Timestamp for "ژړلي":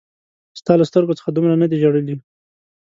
1.83-2.15